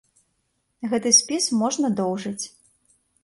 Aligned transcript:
Гэты 0.93 1.11
спіс 1.17 1.45
можна 1.61 1.87
доўжыць. 1.99 2.45